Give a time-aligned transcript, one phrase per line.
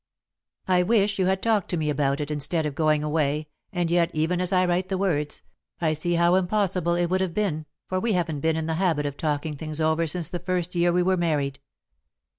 [0.67, 4.09] "I wish you had talked to me about it, instead of going away, and yet,
[4.15, 5.43] even as I write the words,
[5.79, 9.05] I see how impossible it would have been, for we haven't been in the habit
[9.05, 11.59] of talking things over since the first year we were married.